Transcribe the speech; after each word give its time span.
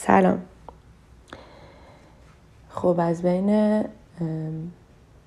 سلام. 0.00 0.42
خب 2.68 2.96
از 2.98 3.22
بین 3.22 3.84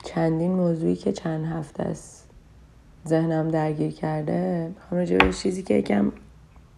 چندین 0.03 0.51
موضوعی 0.51 0.95
که 0.95 1.11
چند 1.11 1.45
هفته 1.45 1.83
است 1.83 2.29
ذهنم 3.07 3.47
درگیر 3.47 3.91
کرده 3.91 4.71
می‌خوام 4.75 4.99
راجع 4.99 5.17
به 5.17 5.33
چیزی 5.33 5.63
که 5.63 5.73
یکم 5.73 6.11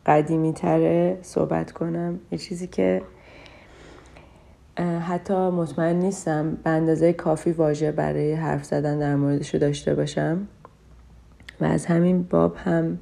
قدیمی 0.05 0.53
تره 0.53 1.17
صحبت 1.21 1.71
کنم. 1.71 2.19
یه 2.31 2.37
چیزی 2.37 2.67
که 2.67 3.01
حتی 5.07 5.33
مطمئن 5.33 5.95
نیستم 5.95 6.55
به 6.55 6.69
اندازه 6.69 7.13
کافی 7.13 7.51
واژه 7.51 7.91
برای 7.91 8.33
حرف 8.33 8.65
زدن 8.65 8.99
در 8.99 9.15
موردش 9.15 9.55
داشته 9.55 9.95
باشم. 9.95 10.47
و 11.61 11.65
از 11.65 11.85
همین 11.85 12.23
باب 12.23 12.55
هم 12.55 12.99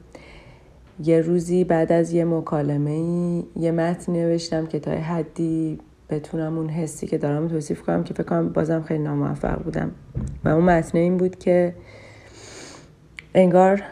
یه 1.04 1.22
روزی 1.22 1.64
بعد 1.64 1.92
از 1.92 2.14
یه 2.14 2.26
مکالمه 2.26 2.92
ای 2.92 3.44
یه 3.56 3.72
متن 3.72 4.12
نوشتم 4.12 4.66
که 4.66 4.80
تا 4.80 4.92
حدی 4.92 5.80
بتونم 6.10 6.58
اون 6.58 6.70
حسی 6.70 7.08
که 7.08 7.18
دارم 7.18 7.48
توصیف 7.48 7.82
کنم 7.82 8.04
که 8.04 8.14
فکر 8.14 8.24
کنم 8.24 8.50
بازم 8.50 8.82
خیلی 8.82 9.04
ناموفق 9.04 9.64
بودم. 9.64 9.92
و 10.46 10.50
اون 10.50 10.64
متن 10.64 10.98
این 10.98 11.18
بود 11.18 11.40
که 11.40 11.74
انگار 13.36 13.84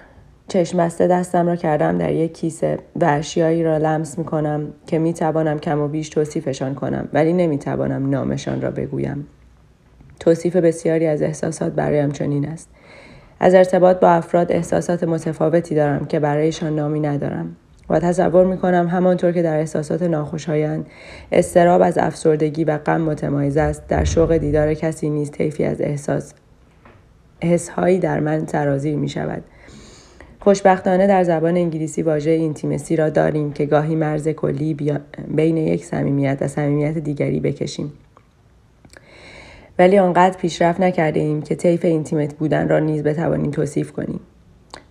چشمسته 0.48 1.08
دستم 1.08 1.48
را 1.48 1.56
کردم 1.56 1.98
در 1.98 2.14
یک 2.14 2.34
کیسه 2.34 2.78
و 2.96 3.06
اشیایی 3.06 3.64
را 3.64 3.78
لمس 3.78 4.18
می 4.18 4.26
کنم 4.26 4.74
که 4.88 5.00
می 5.00 5.14
توانم 5.14 5.60
کم 5.60 5.80
و 5.80 5.88
بیش 5.88 6.10
توصیفشان 6.10 6.76
کنم 6.76 7.10
ولی 7.14 7.34
نمی 7.34 7.58
توانم 7.58 8.10
نامشان 8.10 8.62
را 8.62 8.72
بگویم. 8.72 9.28
توصیف 10.20 10.56
بسیاری 10.56 11.06
از 11.06 11.22
احساسات 11.22 11.74
برایم 11.74 12.12
چنین 12.12 12.48
است. 12.48 12.70
از 13.40 13.54
ارتباط 13.56 14.00
با 14.00 14.10
افراد 14.10 14.52
احساسات 14.52 15.04
متفاوتی 15.04 15.76
دارم 15.76 16.06
که 16.06 16.20
برایشان 16.20 16.76
نامی 16.76 17.00
ندارم 17.00 17.56
و 17.90 18.00
تصور 18.00 18.46
می 18.46 18.58
کنم 18.58 18.88
همانطور 18.88 19.32
که 19.32 19.42
در 19.42 19.58
احساسات 19.58 20.04
ناخوشایند 20.04 20.88
استراب 21.32 21.82
از 21.82 21.98
افسردگی 21.98 22.64
و 22.64 22.78
غم 22.78 23.02
متمایز 23.02 23.58
است. 23.58 23.88
در 23.88 24.04
شوق 24.04 24.38
دیدار 24.38 24.74
کسی 24.74 25.10
نیز 25.10 25.32
طیفی 25.32 25.64
از 25.64 25.82
احساس 25.82 26.34
حسهایی 27.44 28.00
در 28.00 28.20
من 28.20 28.48
سرازیر 28.48 28.96
می 28.96 29.10
شود 29.10 29.44
خوشبختانه 30.40 31.08
در 31.08 31.24
زبان 31.24 31.58
انگلیسی 31.58 32.02
واژه 32.02 32.32
اینتیمسی 32.32 32.96
را 32.96 33.10
داریم 33.10 33.54
که 33.54 33.66
گاهی 33.66 33.96
مرز 33.96 34.28
کلی 34.28 34.78
بین 35.28 35.58
یک 35.58 35.86
صمیمیت 35.86 36.38
و 36.42 36.48
صمیمیت 36.48 36.98
دیگری 36.98 37.40
بکشیم. 37.40 37.94
ولی 39.80 40.00
آنقدر 40.00 40.38
پیشرفت 40.38 40.82
نکرده 40.82 41.20
ایم 41.20 41.42
که 41.42 41.56
طیف 41.56 41.86
اینتیمت 41.86 42.34
بودن 42.34 42.70
را 42.70 42.80
نیز 42.80 43.04
بتوانیم 43.04 43.52
توصیف 43.52 43.92
کنیم. 43.92 44.20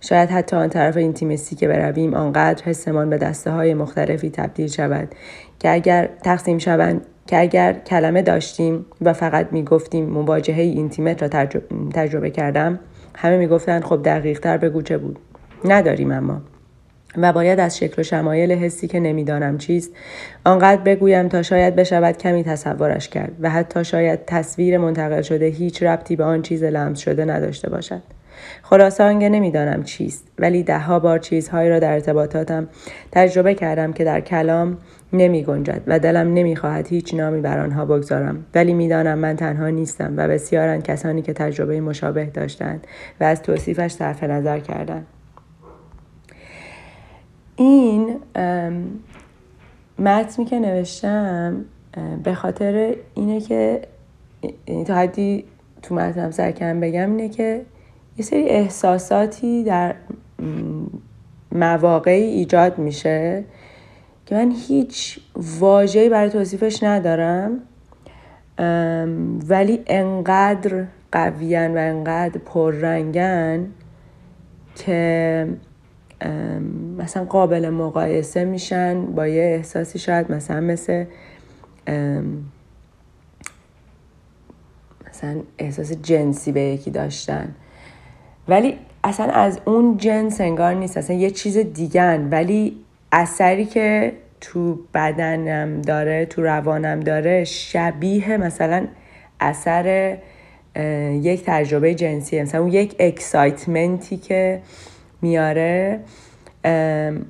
شاید 0.01 0.29
حتی 0.29 0.55
آن 0.55 0.69
طرف 0.69 0.97
اینتیمسی 0.97 1.55
که 1.55 1.67
برویم 1.67 2.13
آنقدر 2.13 2.63
حسمان 2.63 3.09
به 3.09 3.17
دسته 3.17 3.51
های 3.51 3.73
مختلفی 3.73 4.29
تبدیل 4.29 4.67
شود 4.67 5.15
که 5.59 5.73
اگر 5.73 6.09
تقسیم 6.23 6.57
شوند 6.57 7.05
که 7.27 7.39
اگر 7.39 7.73
کلمه 7.73 8.21
داشتیم 8.21 8.85
و 9.01 9.13
فقط 9.13 9.47
می 9.51 9.63
گفتیم 9.63 10.05
مواجهه 10.05 10.61
اینتیمت 10.61 11.21
را 11.23 11.49
تجربه 11.93 12.29
کردم 12.29 12.79
همه 13.15 13.37
می 13.37 13.47
گفتند 13.47 13.83
خب 13.83 14.03
دقیق 14.03 14.39
تر 14.39 14.57
بگو 14.57 14.81
چه 14.81 14.97
بود. 14.97 15.19
نداریم 15.65 16.11
اما. 16.11 16.41
و 17.17 17.33
باید 17.33 17.59
از 17.59 17.77
شکل 17.77 18.01
و 18.01 18.03
شمایل 18.03 18.51
حسی 18.51 18.87
که 18.87 18.99
نمی‌دانم 18.99 19.57
چیست 19.57 19.91
آنقدر 20.45 20.81
بگویم 20.81 21.27
تا 21.27 21.41
شاید 21.41 21.75
بشود 21.75 22.17
کمی 22.17 22.43
تصورش 22.43 23.09
کرد 23.09 23.31
و 23.39 23.49
حتی 23.49 23.83
شاید 23.83 24.19
تصویر 24.25 24.77
منتقل 24.77 25.21
شده 25.21 25.45
هیچ 25.45 25.83
ربطی 25.83 26.15
به 26.15 26.23
آن 26.23 26.41
چیز 26.41 26.63
لمس 26.63 26.99
شده 26.99 27.25
نداشته 27.25 27.69
باشد. 27.69 28.01
خلاصه 28.63 29.03
آنگه 29.03 29.29
نمی‌دانم 29.29 29.83
چیست 29.83 30.27
ولی 30.39 30.63
دهها 30.63 30.99
بار 30.99 31.19
چیزهایی 31.19 31.69
را 31.69 31.79
در 31.79 31.93
ارتباطاتم 31.93 32.67
تجربه 33.11 33.53
کردم 33.53 33.93
که 33.93 34.03
در 34.03 34.21
کلام 34.21 34.77
نمی 35.13 35.43
گنجد 35.43 35.81
و 35.87 35.99
دلم 35.99 36.33
نمی‌خواهد 36.33 36.87
هیچ 36.87 37.13
نامی 37.13 37.41
بر 37.41 37.59
آنها 37.59 37.85
بگذارم. 37.85 38.45
ولی 38.55 38.73
می‌دانم 38.73 39.19
من 39.19 39.35
تنها 39.35 39.69
نیستم 39.69 40.13
و 40.17 40.27
بسیارند 40.27 40.83
کسانی 40.83 41.21
که 41.21 41.33
تجربه 41.33 41.81
مشابه 41.81 42.25
داشتند 42.25 42.87
و 43.19 43.23
از 43.23 43.41
توصیفش 43.41 43.91
صرف 43.91 44.23
نظر 44.23 44.59
کردند. 44.59 45.05
این 47.59 48.19
متنی 49.99 50.45
که 50.45 50.59
نوشتم 50.59 51.65
به 52.23 52.33
خاطر 52.33 52.95
اینه 53.15 53.41
که 53.41 53.81
تا 54.87 54.95
حدی 54.95 55.43
تو 55.81 55.95
متنم 55.95 56.31
سرکم 56.31 56.79
بگم 56.79 57.09
اینه 57.09 57.29
که 57.29 57.65
یه 58.17 58.25
سری 58.25 58.43
احساساتی 58.43 59.63
در 59.63 59.95
مواقعی 61.51 62.23
ایجاد 62.23 62.77
میشه 62.77 63.43
که 64.25 64.35
من 64.35 64.51
هیچ 64.51 65.19
واجهی 65.59 66.09
برای 66.09 66.29
توصیفش 66.29 66.83
ندارم 66.83 67.59
ولی 69.49 69.81
انقدر 69.87 70.85
قویان 71.11 71.73
و 71.73 71.77
انقدر 71.77 72.37
پررنگن 72.45 73.67
که 74.75 75.47
مثلا 76.97 77.23
قابل 77.23 77.69
مقایسه 77.69 78.45
میشن 78.45 79.05
با 79.05 79.27
یه 79.27 79.43
احساسی 79.43 79.99
شاید 79.99 80.31
مثلا 80.31 80.59
مثل 80.59 81.05
مثلا 85.09 85.41
احساس 85.57 85.91
جنسی 85.91 86.51
به 86.51 86.61
یکی 86.61 86.91
داشتن. 86.91 87.55
ولی 88.47 88.77
اصلا 89.03 89.25
از 89.25 89.59
اون 89.65 89.97
جنس 89.97 90.41
انگار 90.41 90.73
نیست 90.73 90.97
اصلا 90.97 91.15
یه 91.15 91.31
چیز 91.31 91.57
دیگن 91.57 92.27
ولی 92.31 92.77
اثری 93.11 93.65
که 93.65 94.13
تو 94.41 94.79
بدنم 94.93 95.81
داره 95.81 96.25
تو 96.25 96.43
روانم 96.43 96.99
داره 96.99 97.43
شبیه 97.43 98.37
مثلا 98.37 98.87
اثر 99.39 100.17
یک 101.21 101.43
تجربه 101.45 101.93
جنسی 101.95 102.41
مثلا 102.41 102.61
اون 102.61 102.71
یک 102.71 102.95
اکسایتمنتی 102.99 104.17
که 104.17 104.61
میاره 105.21 105.99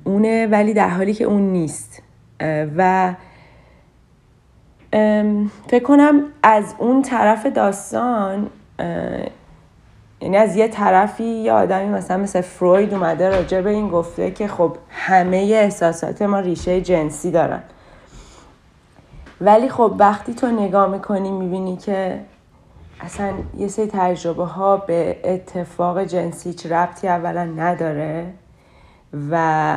اونه 0.04 0.46
ولی 0.46 0.74
در 0.74 0.88
حالی 0.88 1.14
که 1.14 1.24
اون 1.24 1.42
نیست. 1.42 2.02
و 2.76 3.14
فکر 5.68 5.84
کنم 5.84 6.22
از 6.42 6.74
اون 6.78 7.02
طرف 7.02 7.46
داستان 7.46 8.50
یعنی 10.20 10.36
از 10.36 10.56
یه 10.56 10.68
طرفی 10.68 11.24
یه 11.24 11.52
آدمی 11.52 11.88
مثلا 11.88 12.16
مثل 12.16 12.40
فروید 12.40 12.94
اومده 12.94 13.28
راجع 13.28 13.60
به 13.60 13.70
این 13.70 13.88
گفته 13.88 14.30
که 14.30 14.48
خب 14.48 14.76
همه 14.90 15.36
احساسات 15.36 16.22
ما 16.22 16.38
ریشه 16.38 16.80
جنسی 16.80 17.30
دارن. 17.30 17.62
ولی 19.40 19.68
خب 19.68 19.94
وقتی 19.98 20.34
تو 20.34 20.46
نگاه 20.46 20.90
می‌کنی 20.90 21.30
می‌بینی 21.30 21.76
که 21.76 22.20
اصلا 23.00 23.32
یه 23.58 23.68
سری 23.68 23.86
تجربه 23.86 24.44
ها 24.44 24.76
به 24.76 25.16
اتفاق 25.24 26.04
جنسی 26.04 26.48
هیچ 26.48 26.66
ربطی 26.66 27.08
اولا 27.08 27.44
نداره 27.44 28.32
و 29.30 29.76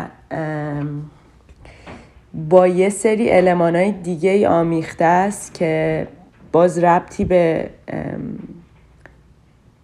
با 2.33 2.67
یه 2.67 2.89
سری 2.89 3.29
علمان 3.29 3.75
های 3.75 3.91
دیگه 3.91 4.29
ای 4.29 4.45
آمیخته 4.45 5.05
است 5.05 5.53
که 5.53 6.07
باز 6.51 6.79
ربطی 6.79 7.25
به 7.25 7.69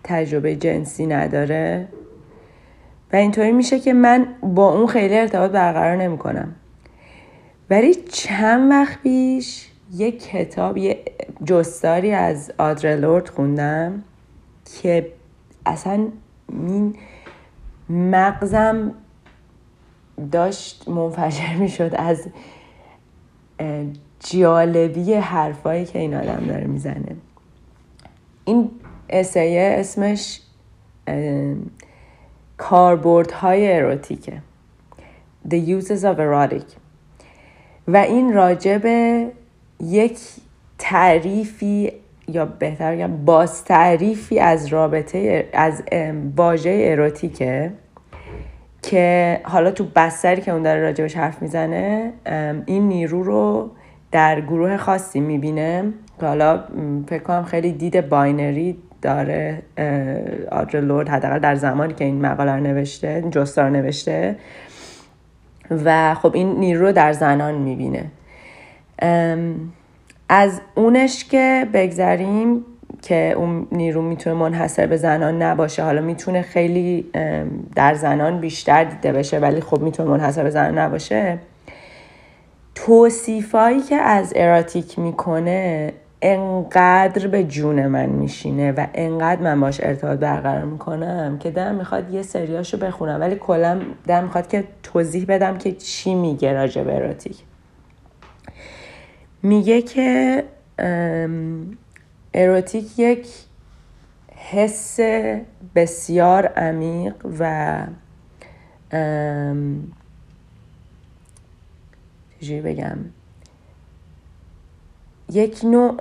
تجربه 0.03 0.55
جنسی 0.55 1.05
نداره 1.05 1.87
و 3.13 3.15
اینطوری 3.15 3.51
میشه 3.51 3.79
که 3.79 3.93
من 3.93 4.27
با 4.41 4.73
اون 4.73 4.87
خیلی 4.87 5.17
ارتباط 5.17 5.51
برقرار 5.51 5.95
نمی 5.95 6.17
کنم 6.17 6.55
ولی 7.69 7.95
چند 7.95 8.71
وقت 8.71 9.01
پیش 9.01 9.68
یه 9.93 10.11
کتاب 10.11 10.77
یه 10.77 11.03
جستاری 11.45 12.11
از 12.11 12.51
آدرلورد 12.57 13.29
خوندم 13.29 14.03
که 14.81 15.11
اصلا 15.65 16.07
این 16.49 16.95
مغزم 17.89 18.91
داشت 20.31 20.87
منفجر 20.87 21.53
می‌شد 21.53 21.91
از 21.95 22.27
جالبی 24.19 25.13
حرفایی 25.13 25.85
که 25.85 25.99
این 25.99 26.13
آدم 26.15 26.45
داره 26.47 26.67
می‌زنه. 26.67 27.15
این 28.45 28.71
اسیه 29.09 29.75
اسمش 29.79 30.41
کاربورد 32.57 33.31
های 33.31 33.73
اروتیکه. 33.73 34.41
The 35.49 35.55
Uses 35.55 36.01
of 36.03 36.17
Erotic. 36.17 36.65
و 37.87 37.97
این 37.97 38.33
راجب 38.33 38.81
یک 39.83 40.19
تعریفی 40.77 41.91
یا 42.27 42.45
بهتر 42.45 42.95
بگم 42.95 43.25
باز 43.25 43.63
تعریفی 43.63 44.39
از 44.39 44.67
رابطه 44.67 45.49
از 45.53 45.83
واژه 46.37 46.81
اروتیکه 46.83 47.71
که 48.81 49.39
حالا 49.43 49.71
تو 49.71 49.85
بستری 49.95 50.41
که 50.41 50.51
اون 50.51 50.63
داره 50.63 50.81
راجبش 50.81 51.17
حرف 51.17 51.41
می‌زنه 51.41 52.13
این 52.65 52.87
نیرو 52.87 53.23
رو 53.23 53.69
در 54.11 54.41
گروه 54.41 54.77
خاصی 54.77 55.19
می‌بینه 55.19 55.83
که 56.19 56.25
حالا 56.25 56.63
فکر 57.07 57.23
کنم 57.23 57.43
خیلی 57.43 57.71
دید 57.71 58.09
باینری 58.09 58.77
داره 59.01 59.61
آدر 60.51 60.81
لورد 60.81 61.09
حداقل 61.09 61.39
در 61.39 61.55
زمانی 61.55 61.93
که 61.93 62.05
این 62.05 62.21
مقاله 62.21 62.51
رو 62.51 62.59
نوشته 62.59 63.23
جستار 63.31 63.69
نوشته. 63.69 64.35
و 65.85 66.13
خب 66.15 66.35
این 66.35 66.59
نیرو 66.59 66.85
رو 66.85 66.91
در 66.91 67.13
زنان 67.13 67.55
می‌بینه. 67.55 68.05
از 70.29 70.61
اونش 70.75 71.25
که 71.25 71.67
بگذریم 71.73 72.65
که 73.01 73.33
اون 73.37 73.67
نیرو 73.71 74.01
می‌تونه 74.01 74.35
منحصر 74.35 74.87
به 74.87 74.97
زنان 74.97 75.41
نباشه. 75.41 75.83
حالا 75.83 76.01
می‌تونه 76.01 76.41
خیلی 76.41 77.05
در 77.75 77.93
زنان 77.93 78.39
بیشتر 78.39 78.83
دیده 78.83 79.11
بشه 79.11 79.39
ولی 79.39 79.61
خب 79.61 79.81
می‌تونه 79.81 80.09
منحصر 80.09 80.43
به 80.43 80.49
زنان 80.49 80.77
نباشه. 80.77 81.39
توصیفایی 82.75 83.81
که 83.81 83.95
از 83.95 84.33
اراتیک 84.35 84.99
می‌کنه 84.99 85.93
انقدر 86.21 87.27
به 87.27 87.43
جون 87.43 87.87
من 87.87 88.05
میشینه 88.05 88.71
و 88.71 88.85
انقدر 88.93 89.41
من 89.41 89.59
باش 89.59 89.79
ارتباط 89.83 90.19
برقرار 90.19 90.63
می‌کنم 90.63 91.37
که 91.39 91.51
دلم 91.51 91.75
می‌خواد 91.75 92.13
یه 92.13 92.21
سریاشو 92.21 92.77
بخونم. 92.77 93.21
ولی 93.21 93.35
کلا 93.35 93.81
دلم 94.07 94.23
می‌خواد 94.23 94.47
که 94.47 94.63
توضیح 94.83 95.25
بدم 95.27 95.57
که 95.57 95.71
چی 95.71 96.15
میگه 96.15 96.53
راجع 96.53 96.81
اراتیک. 96.81 97.37
میگه 99.43 99.81
که 99.81 100.43
اروتیک 102.33 102.99
یک 102.99 103.27
حس 104.35 104.99
بسیار 105.75 106.45
عمیق 106.45 107.13
و 107.39 107.77
چجوری 112.39 112.61
بگم؟ 112.61 112.97
یک 115.31 115.59
نوع 115.63 115.97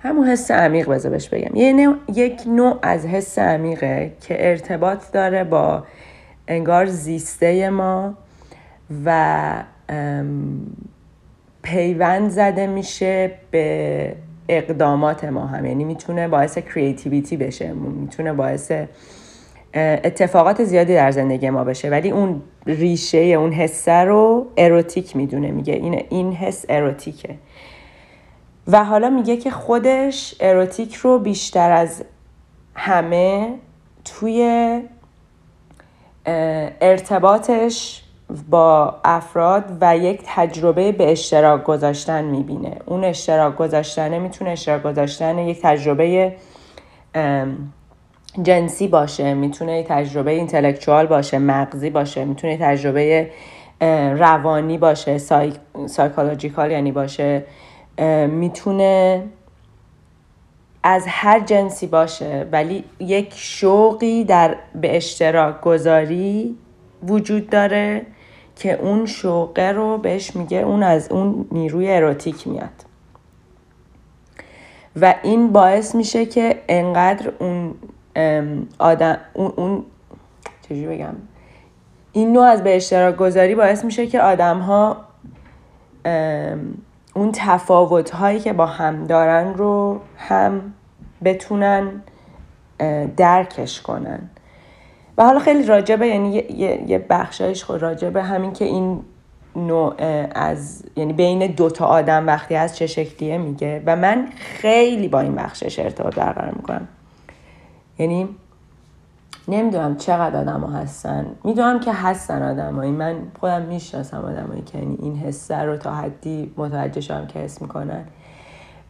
همون 0.00 0.28
حس 0.28 0.50
عمیق 0.50 0.88
بذار 0.88 1.12
بهش 1.12 1.28
بگم. 1.28 1.56
یه 1.56 1.72
نوع، 1.72 1.96
یک 2.14 2.42
نوع 2.46 2.78
از 2.82 3.06
حس 3.06 3.38
عمیقه 3.38 4.12
که 4.20 4.48
ارتباط 4.48 5.12
داره 5.12 5.44
با 5.44 5.86
انگار 6.48 6.86
زیسته 6.86 7.70
ما 7.70 8.14
و 9.04 9.64
پیوند 11.68 12.30
زده 12.30 12.66
میشه 12.66 13.30
به 13.50 14.16
اقدامات 14.48 15.24
ما 15.24 15.46
هم. 15.46 15.64
یعنی 15.66 15.84
می‌تونه 15.84 16.28
باعث 16.28 16.58
کریتیویتی 16.58 17.36
بشه 17.36 17.72
می‌تونه 17.72 18.32
باعث 18.32 18.72
اتفاقات 19.74 20.64
زیادی 20.64 20.94
در 20.94 21.10
زندگی 21.10 21.50
ما 21.50 21.64
بشه. 21.64 21.90
ولی 21.90 22.10
اون 22.10 22.42
ریشه 22.66 23.18
اون 23.18 23.52
حسه 23.52 23.92
رو 23.92 24.46
اروتیک 24.56 25.16
می‌دونه. 25.16 25.50
میگه 25.50 25.74
این 25.74 26.02
این 26.08 26.32
حس 26.32 26.64
اروتیکه 26.68 27.34
و 28.66 28.84
حالا 28.84 29.10
میگه 29.10 29.36
که 29.36 29.50
خودش 29.50 30.34
اروتیک 30.40 30.94
رو 30.94 31.18
بیشتر 31.18 31.72
از 31.72 32.04
همه 32.74 33.54
توی 34.04 34.80
ارتباطش 36.80 38.04
با 38.50 38.94
افراد 39.04 39.64
و 39.80 39.96
یک 39.96 40.22
تجربه 40.26 40.92
به 40.92 41.12
اشتراک 41.12 41.64
گذاشتن 41.64 42.24
می‌بینه. 42.24 42.76
اون 42.86 43.04
اشتراک 43.04 43.56
گذاشتنه 43.56 44.18
می‌تونه 44.18 44.50
اشتراک 44.50 44.82
گذاشتن 44.82 45.38
یک 45.38 45.62
تجربه 45.62 46.36
جنسی 48.42 48.88
باشه 48.88 49.34
می‌تونه 49.34 49.82
تجربه 49.82 50.30
اینتלקچوال 50.30 51.06
باشه 51.06 51.38
مغزی 51.38 51.90
باشه 51.90 52.24
می‌تونه 52.24 52.58
تجربه 52.60 53.30
روانی 54.16 54.78
باشه 54.78 55.18
psy... 55.18 55.52
psychological 55.86 56.70
یعنی 56.70 56.92
باشه. 56.92 57.44
می‌تونه 58.28 59.22
از 60.82 61.04
هر 61.08 61.40
جنسی 61.40 61.86
باشه 61.86 62.46
ولی 62.52 62.84
یک 62.98 63.32
شوقی 63.36 64.24
در 64.24 64.56
به 64.74 64.96
اشتراک 64.96 65.60
گذاری 65.60 66.56
وجود 67.02 67.50
داره. 67.50 68.06
که 68.58 68.72
اون 68.72 69.06
شوقه 69.06 69.72
رو 69.72 69.98
بهش 69.98 70.36
میگه 70.36 70.58
اون 70.58 70.82
از 70.82 71.12
اون 71.12 71.48
نیروی 71.52 71.90
اروتیک 71.90 72.48
میاد. 72.48 72.84
و 75.00 75.14
این 75.22 75.52
باعث 75.52 75.94
میشه 75.94 76.26
که 76.26 76.62
انقدر 76.68 77.32
اون 77.38 77.74
آدم 78.78 79.18
اون, 79.34 79.52
اون 79.56 79.84
چجوری 80.62 80.86
بگم؟ 80.86 81.14
این 82.12 82.32
نوع 82.32 82.44
از 82.44 82.64
به 82.64 82.76
اشتراک 82.76 83.16
گذاری 83.16 83.54
باعث 83.54 83.84
میشه 83.84 84.06
که 84.06 84.20
آدم 84.20 84.58
ها 84.58 84.96
اون 87.14 87.32
تفاوت 87.32 88.10
هایی 88.10 88.40
که 88.40 88.52
با 88.52 88.66
هم 88.66 89.04
دارن 89.04 89.54
رو 89.54 90.00
هم 90.16 90.74
بتونن 91.24 92.02
درکش 93.16 93.80
کنن. 93.82 94.30
و 95.18 95.24
حالا 95.24 95.38
خیلی 95.38 95.66
راجبه 95.66 96.06
یعنی 96.06 96.34
یه, 96.34 96.90
یه 96.90 97.06
بخشایش 97.10 97.64
خود 97.64 97.82
راجبه 97.82 98.22
همین 98.22 98.52
که 98.52 98.64
این 98.64 99.00
نوع 99.56 99.94
از 100.34 100.84
یعنی 100.96 101.12
بین 101.12 101.46
دوتا 101.46 101.86
آدم 101.86 102.26
وقتی 102.26 102.54
از 102.54 102.76
چه 102.76 102.86
شکلیه 102.86 103.38
میگه. 103.38 103.82
و 103.86 103.96
من 103.96 104.28
خیلی 104.36 105.08
با 105.08 105.20
این 105.20 105.34
بخشش 105.34 105.78
ارتباط 105.78 106.14
برقرار 106.14 106.54
می‌کنم. 106.54 106.88
یعنی 107.98 108.28
نمی‌دونم 109.48 109.96
چقدر 109.96 110.36
آدم 110.36 110.64
هستن. 110.64 111.26
می‌دونم 111.44 111.80
که 111.80 111.92
هستن 111.92 112.42
آدمایی. 112.42 112.90
من 112.90 113.16
خودم 113.40 113.62
می‌شناسم 113.62 114.24
آدمایی 114.24 114.62
که 114.62 114.78
یعنی 114.78 114.98
این 115.02 115.16
حسه 115.16 115.56
رو 115.56 115.76
تا 115.76 115.94
حدی 115.94 116.52
متوجه 116.56 117.00
شدم 117.00 117.26
که 117.26 117.38
حس 117.38 117.62
می‌کنن. 117.62 118.04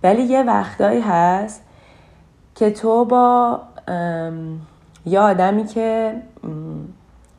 ولی 0.03 0.23
یه 0.23 0.43
وقتایی 0.43 1.01
هست 1.01 1.63
که 2.55 2.71
تو 2.71 3.05
با 3.05 3.61
یه 5.09 5.21
آدمی 5.21 5.65
که 5.65 6.15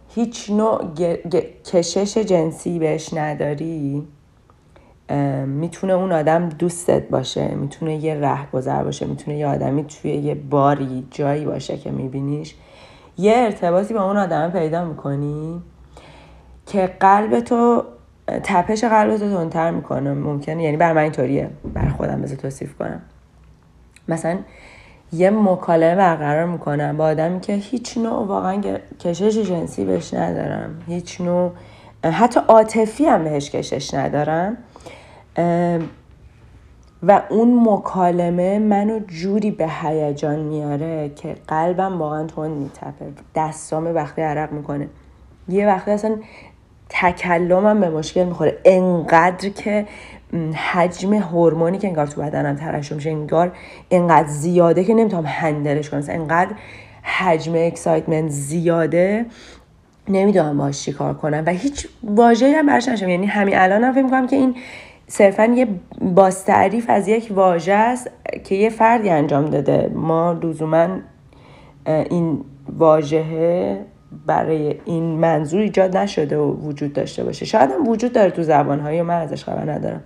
هیچ 0.10 0.50
نوع 0.50 0.94
کشش 1.66 2.18
جنسی 2.18 2.80
بهش 2.80 3.14
نداری 3.14 4.08
می‌تونه 5.46 5.94
اون 5.94 6.12
آدم 6.12 6.50
دوستت 6.50 7.10
باشه 7.10 7.56
می‌تونه 7.56 7.96
یه 7.96 8.16
ره 8.16 8.52
گذر 8.52 8.84
باشه 8.84 9.06
می‌تونه 9.06 9.38
یه 9.38 9.48
آدمی 9.48 9.84
توی 9.84 10.12
یه 10.12 10.36
باری 10.36 11.08
جایی 11.12 11.46
باشه 11.46 11.78
که 11.78 11.92
میبینیش. 11.92 12.56
یه 13.18 13.34
ارتباطی 13.36 13.94
با 13.94 14.04
اون 14.04 14.18
آدم 14.18 14.50
پیدا 14.50 14.86
می‌کنی 14.86 15.62
که 16.66 16.88
قلب 17.00 17.40
تو 17.40 17.84
تپش 18.44 18.84
قلب 18.84 19.18
تو 19.18 19.30
تندتر 19.30 19.72
می‌کنه. 19.72 20.14
ممکنه 20.14 20.64
یعنی 20.64 20.78
بر 20.78 20.94
من 20.94 21.02
اینطوریه. 21.02 21.50
بر 21.74 21.90
خودم 21.90 22.22
بذار 22.22 22.38
توصیف 22.38 22.78
کنم. 22.78 23.02
مثلا 24.08 24.38
یه 25.14 25.30
مکالمه 25.30 25.96
برقرار 25.96 26.46
می‌کنم 26.46 26.98
با 26.98 27.06
آدمی 27.06 27.40
که 27.40 27.54
هیچ 27.54 27.98
نوع 27.98 28.28
واقعا 28.28 28.62
کشش 29.00 29.38
جنسی 29.38 29.86
بهش 29.86 30.14
ندارم. 30.14 30.82
هیچ 30.88 31.22
نوع 31.22 31.52
حتی 32.04 32.40
عاطفی 32.48 33.06
هم 33.06 33.24
بهش 33.24 33.52
کشش 33.52 33.94
ندارم. 33.94 34.58
و 37.04 37.22
اون 37.30 37.70
مکالمه 37.70 38.60
منو 38.60 39.00
جوری 39.00 39.52
به 39.52 39.68
هیجان 39.82 40.40
میاره 40.40 41.10
که 41.10 41.36
قلبم 41.48 42.00
واقعا 42.02 42.28
تون 42.28 42.52
میتپه. 42.52 43.06
دستام 43.36 43.96
وقتی 43.96 44.22
عرق 44.22 44.52
می‌کنه. 44.52 44.88
یه 45.50 45.68
وقتی 45.68 45.92
اصلا 45.92 46.18
تکلمم 46.90 47.80
به 47.80 47.90
مشکل 47.90 48.24
می‌خوره. 48.24 48.58
انقدر 48.66 49.50
که 49.50 49.86
حجم 50.72 51.14
هورمونی 51.14 51.78
که 51.78 51.88
انگار 51.88 52.08
تو 52.08 52.22
بدنم 52.22 52.56
ترشح 52.56 52.96
میشه 52.96 53.10
انگار 53.10 53.52
انقدر 53.92 54.28
زیاده 54.28 54.84
که 54.84 54.94
نمی‌تونم 54.94 55.26
هندلش 55.26 55.90
کنم. 55.90 56.04
انقدر 56.10 56.52
حجم 57.02 57.54
اکسایتمنت 57.56 58.30
زیاده 58.30 59.26
نمی‌دونم 60.08 60.58
باش 60.58 60.82
چی 60.82 60.94
کار 60.94 61.14
کنم. 61.14 61.44
و 61.46 61.50
هیچ 61.50 61.88
واژه‌ای 62.04 62.54
هم 62.54 62.66
برش 62.66 62.88
نشم. 62.88 63.10
یعنی 63.10 63.26
همین 63.26 63.58
الانم 63.58 63.84
هم 63.84 63.94
فکر 63.94 64.04
می‌کنم 64.04 64.28
که 64.28 64.36
این 64.36 64.56
صرفا 65.08 65.46
یه 65.46 65.68
تعریف 66.46 66.86
از 66.90 67.08
یک 67.08 67.32
واژه 67.32 67.74
است 67.74 68.12
که 68.44 68.56
یه 68.56 68.70
فردی 68.70 69.10
انجام 69.10 69.46
داده. 69.46 69.92
ما 69.96 70.32
لزوما 70.32 70.88
این 71.86 72.42
واژه 72.78 73.78
برای 74.26 74.76
این 74.86 75.04
منظور 75.04 75.62
ایجاد 75.62 75.98
نشده 75.98 76.38
و 76.38 76.54
وجود 76.54 76.94
داشته 76.94 77.24
باشه. 77.24 77.46
شاید 77.46 77.72
هم 77.72 77.88
وجود 77.88 78.14
داره 78.14 78.32
تو 78.32 78.44
زبانهایی 78.44 79.02
و 79.02 79.04
من 79.04 79.22
ازش 79.22 79.44
خبر 79.44 79.72
ندارم. 79.72 80.04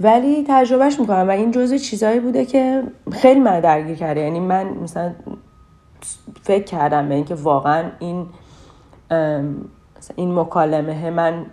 ولی 0.00 0.44
تجربهش 0.48 1.00
می‌کنم 1.00 1.28
و 1.28 1.30
این 1.30 1.50
جزء 1.50 1.76
چیزهایی 1.76 2.20
بوده 2.20 2.44
که 2.44 2.82
خیلی 3.12 3.40
من 3.40 3.60
درگیر 3.60 3.96
کرده. 3.96 4.20
یعنی 4.20 4.40
من 4.40 4.66
مثلا 4.66 5.12
فکر 6.42 6.64
کردم 6.64 7.08
به 7.08 7.14
اینکه 7.14 7.34
واقعا 7.34 7.90
این 7.98 8.26
این 10.16 10.38
مکالمه 10.38 11.10
من 11.10 11.46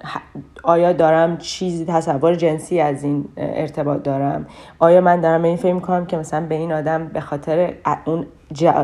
آیا 0.63 0.94
دارم 0.94 1.38
چیزی 1.38 1.86
تصور 1.86 2.36
جنسی 2.36 2.80
از 2.80 3.04
این 3.04 3.25
ارتباط 3.38 4.04
دارم؟ 4.04 4.46
آیا 4.80 5.01
من 5.01 5.22
دارم 5.22 5.44
این 5.44 5.58
فکر 5.58 5.74
می‌کنم 5.74 6.06
که 6.06 6.18
مثلا 6.18 6.46
به 6.46 6.56
این 6.56 6.74
آدم 6.74 7.08
به 7.08 7.22
خاطر 7.22 7.74
اون 8.06 8.25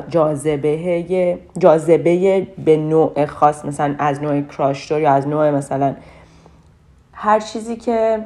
جاذبه 0.10 1.40
جاذبه 1.58 2.48
به 2.66 2.78
نوع 2.78 3.26
خاص 3.26 3.66
مثلا 3.66 3.96
از 4.00 4.22
نوع 4.22 4.42
کراشتور 4.42 5.02
یا 5.02 5.12
از 5.12 5.28
نوع 5.28 5.50
مثلا 5.50 5.96
هر 7.14 7.40
چیزی 7.40 7.76
که 7.76 8.20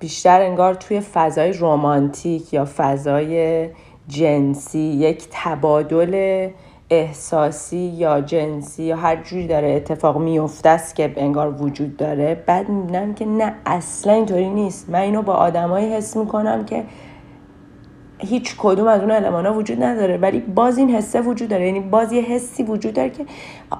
بیشتر 0.00 0.40
انگار 0.40 0.74
توی 0.74 1.00
فضای 1.00 1.52
رومانتیک 1.52 2.54
یا 2.54 2.68
فضای 2.76 3.68
جنسی 4.08 4.78
یک 4.78 5.28
تبادل 5.30 6.48
احساسی 6.90 7.76
یا 7.76 8.20
جنسی 8.20 8.82
یا 8.82 8.96
هر 8.96 9.16
جوری 9.16 9.46
داره 9.46 9.70
اتفاق 9.70 10.18
میفته 10.18 10.68
است 10.68 10.94
که 10.94 11.12
انگار 11.16 11.62
وجود 11.62 11.96
داره. 11.96 12.42
بعد 12.46 12.68
می‌بینم 12.68 13.14
که 13.14 13.24
نه 13.24 13.54
اصلا 13.66 14.12
اینطوری 14.12 14.50
نیست. 14.50 14.90
من 14.90 14.98
اینو 14.98 15.22
با 15.22 15.32
آدمایی 15.32 15.94
حس 15.94 16.16
می‌کنم 16.16 16.64
که 16.64 16.84
هیچ 18.18 18.54
کدوم 18.58 18.88
از 18.88 19.00
اون 19.00 19.46
ها 19.46 19.54
وجود 19.54 19.82
نداره. 19.82 20.16
ولی 20.16 20.40
باز 20.40 20.78
این 20.78 20.90
حسه 20.90 21.20
وجود 21.20 21.48
داره. 21.48 21.66
یعنی 21.66 21.80
باز 21.80 22.12
یه 22.12 22.22
حسی 22.22 22.62
وجود 22.62 22.94
داره 22.94 23.10
که 23.10 23.26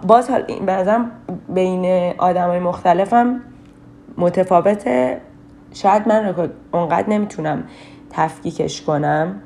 باز 0.07 0.31
حال 0.31 0.43
بازم 0.67 1.11
بین 1.49 2.13
آدم 2.19 2.49
های 2.49 2.59
مختلفم 2.59 3.41
متفاوته. 4.19 5.21
شاید 5.73 6.09
من 6.09 6.51
اونقدر 6.73 7.11
نمی‌تونم 7.11 7.65
تفکیکش 8.11 8.83
کنم. 8.83 9.41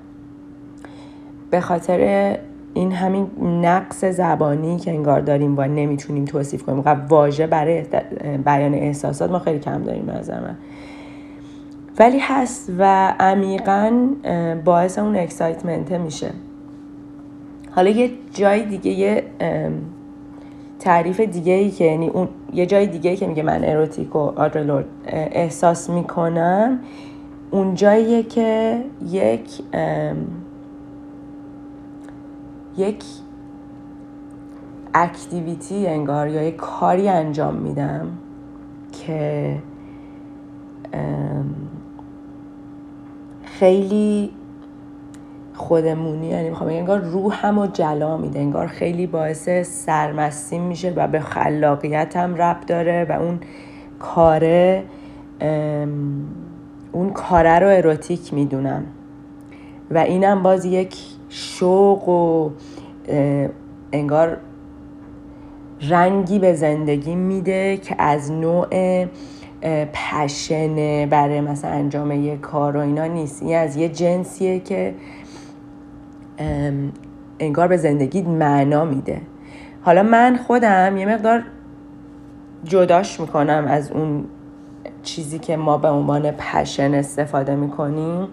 به 1.50 1.60
خاطر 1.60 2.38
این 2.74 2.92
همین 2.92 3.26
نقص 3.64 4.04
زبانی 4.04 4.78
که 4.78 4.90
انگار 4.90 5.20
داریم 5.20 5.58
و 5.58 5.62
نمی‌تونیم 5.62 6.24
توصیف 6.24 6.62
کنیم. 6.62 6.82
و 6.84 6.88
واژه 6.88 7.46
برای 7.46 7.82
بیان 8.44 8.74
احساسات 8.74 9.30
ما 9.30 9.38
خیلی 9.38 9.58
کم 9.58 9.82
داریم 9.82 10.10
نظر 10.10 10.40
من. 10.40 10.56
ولی 11.98 12.18
هست 12.18 12.72
و 12.78 13.14
عمیقا 13.20 14.08
باعث 14.64 14.98
اون 14.98 15.16
اکسایتمنت 15.16 15.92
میشه. 15.92 16.30
حالا 17.70 17.90
یه 17.90 18.10
جای 18.34 18.64
دیگه 18.64 18.90
یه 18.90 19.22
تعریف 20.78 21.20
دیگه 21.20 21.52
ای 21.52 21.70
که 21.70 21.84
یعنی 21.84 22.08
اون 22.08 22.28
یه 22.54 22.66
جای 22.66 22.86
دیگه 22.86 23.10
ای 23.10 23.16
که 23.16 23.26
میگه 23.26 23.42
من 23.42 23.64
اروتیک 23.64 24.16
و 24.16 24.18
آدرلورد 24.18 24.86
احساس 25.06 25.90
می‌کنم 25.90 26.78
اون 27.50 27.74
جاییه 27.74 28.22
که 28.22 28.80
یک 29.10 29.62
یک 32.76 33.04
اکتیویتی 34.94 35.86
انگار 35.86 36.28
یا 36.28 36.42
یک 36.42 36.56
کاری 36.56 37.08
انجام 37.08 37.54
میدم 37.54 38.06
که 38.92 39.56
خیلی 43.42 44.30
خودمونی 45.54 46.26
یعنی 46.26 46.48
می‌خوام 46.50 46.70
انگار 46.70 46.98
روحم 46.98 47.58
و 47.58 47.66
جلا 47.66 48.16
میده 48.16 48.38
انگار 48.38 48.66
خیلی 48.66 49.06
باعث 49.06 49.48
سرمستی 49.68 50.58
میشه 50.58 50.92
و 50.96 51.08
به 51.08 51.20
خلاقیتم 51.20 52.34
رب 52.34 52.60
داره 52.60 53.06
و 53.08 53.12
اون 53.12 53.40
کاره 53.98 54.84
اون 56.92 57.10
کاره 57.14 57.58
رو 57.58 57.68
اروتیک 57.68 58.34
می‌دونم. 58.34 58.84
و 59.90 59.98
اینم 59.98 60.42
باز 60.42 60.64
یک 60.64 60.96
شوق 61.32 62.08
و 62.08 62.50
انگار 63.92 64.36
رنگی 65.88 66.38
به 66.38 66.54
زندگی 66.54 67.14
میده 67.14 67.76
که 67.76 67.94
از 67.98 68.32
نوع 68.32 69.06
پشنه 69.92 71.06
برای 71.06 71.40
مثلا 71.40 71.70
انجام 71.70 72.10
یه 72.10 72.36
کار 72.36 72.76
و 72.76 72.80
اینا 72.80 73.06
نیست. 73.06 73.42
این 73.42 73.56
از 73.56 73.76
یه 73.76 73.88
جنسیه 73.88 74.60
که 74.60 74.94
انگار 77.38 77.68
به 77.68 77.76
زندگی 77.76 78.22
معنا 78.22 78.84
میده. 78.84 79.20
حالا 79.82 80.02
من 80.02 80.36
خودم 80.46 80.96
یه 80.96 81.06
مقدار 81.06 81.42
جداش 82.64 83.20
می‌کنم 83.20 83.64
از 83.68 83.90
اون 83.90 84.24
چیزی 85.02 85.38
که 85.38 85.56
ما 85.56 85.78
به 85.78 85.88
عنوان 85.88 86.30
پشن 86.30 86.94
استفاده 86.94 87.54
می‌کنیم. 87.54 88.28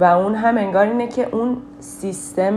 و 0.00 0.04
اون 0.04 0.34
هم 0.34 0.58
انگار 0.58 0.86
اینه 0.86 1.08
که 1.08 1.28
اون 1.32 1.56
سیستم 1.80 2.56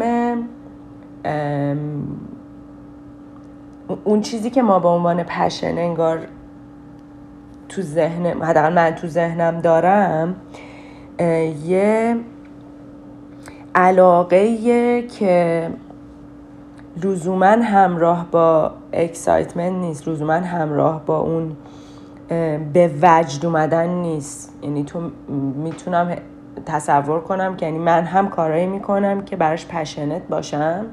اون 4.03 4.21
چیزی 4.21 4.49
که 4.49 4.61
ما 4.61 4.79
به 4.79 4.87
عنوان 4.87 5.23
passion 5.23 5.77
انگار 5.77 6.19
تو 7.69 7.81
ذهن 7.81 8.25
حداقل 8.25 8.73
من 8.73 8.91
تو 8.91 9.07
ذهنم 9.07 9.61
دارم 9.61 10.35
یه 11.65 12.17
علاقه 13.75 15.01
که 15.01 15.69
لزوما 17.03 17.45
همراه 17.45 18.27
با 18.31 18.71
excitement 18.93 19.73
نیست 19.73 20.07
لزوما 20.07 20.33
همراه 20.33 21.05
با 21.05 21.19
اون 21.19 21.55
به 22.73 22.91
وجد 23.01 23.45
اومدن 23.45 23.89
نیست. 23.89 24.53
یعنی 24.63 24.83
تو 24.83 25.11
می‌تونم 25.63 26.15
تصور 26.65 27.19
کنم 27.19 27.55
که 27.55 27.65
یعنی 27.65 27.77
من 27.77 28.03
هم 28.03 28.29
کارایی 28.29 28.65
می‌کنم 28.65 29.21
که 29.21 29.35
براش 29.35 29.67
passionate 29.67 30.21
باشم. 30.29 30.85